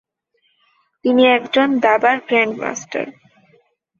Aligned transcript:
তিনি 1.05 1.23
একজন 1.27 1.67
দাবার 1.79 2.17
গ্র্যান্ডমাস্টার। 2.27 3.05